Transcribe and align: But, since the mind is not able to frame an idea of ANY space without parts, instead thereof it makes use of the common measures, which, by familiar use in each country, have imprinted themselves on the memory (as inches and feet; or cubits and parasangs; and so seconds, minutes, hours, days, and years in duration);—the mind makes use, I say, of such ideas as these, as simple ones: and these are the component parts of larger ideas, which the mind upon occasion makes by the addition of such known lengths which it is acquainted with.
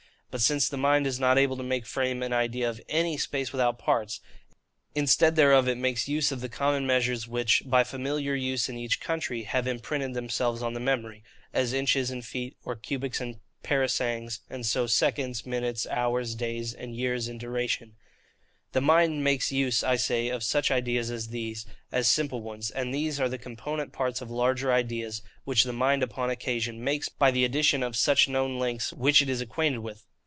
But, 0.33 0.39
since 0.39 0.69
the 0.69 0.77
mind 0.77 1.05
is 1.07 1.19
not 1.19 1.37
able 1.37 1.57
to 1.57 1.81
frame 1.83 2.23
an 2.23 2.31
idea 2.31 2.69
of 2.69 2.79
ANY 2.87 3.17
space 3.17 3.51
without 3.51 3.77
parts, 3.77 4.21
instead 4.95 5.35
thereof 5.35 5.67
it 5.67 5.77
makes 5.77 6.07
use 6.07 6.31
of 6.31 6.39
the 6.39 6.47
common 6.47 6.87
measures, 6.87 7.27
which, 7.27 7.63
by 7.65 7.83
familiar 7.83 8.33
use 8.33 8.69
in 8.69 8.77
each 8.77 9.01
country, 9.01 9.43
have 9.43 9.67
imprinted 9.67 10.13
themselves 10.13 10.61
on 10.61 10.73
the 10.73 10.79
memory 10.79 11.21
(as 11.53 11.73
inches 11.73 12.09
and 12.09 12.25
feet; 12.25 12.55
or 12.63 12.77
cubits 12.77 13.19
and 13.19 13.41
parasangs; 13.61 14.39
and 14.49 14.65
so 14.65 14.87
seconds, 14.87 15.45
minutes, 15.45 15.85
hours, 15.87 16.33
days, 16.33 16.73
and 16.73 16.95
years 16.95 17.27
in 17.27 17.37
duration);—the 17.37 18.79
mind 18.81 19.25
makes 19.25 19.51
use, 19.51 19.83
I 19.83 19.97
say, 19.97 20.29
of 20.29 20.45
such 20.45 20.71
ideas 20.71 21.11
as 21.11 21.27
these, 21.27 21.65
as 21.91 22.07
simple 22.07 22.41
ones: 22.41 22.71
and 22.71 22.93
these 22.93 23.19
are 23.19 23.27
the 23.27 23.37
component 23.37 23.91
parts 23.91 24.21
of 24.21 24.31
larger 24.31 24.71
ideas, 24.71 25.23
which 25.43 25.65
the 25.65 25.73
mind 25.73 26.01
upon 26.03 26.29
occasion 26.29 26.81
makes 26.81 27.09
by 27.09 27.31
the 27.31 27.43
addition 27.43 27.83
of 27.83 27.97
such 27.97 28.29
known 28.29 28.57
lengths 28.57 28.93
which 28.93 29.21
it 29.21 29.27
is 29.27 29.41
acquainted 29.41 29.79
with. 29.79 30.05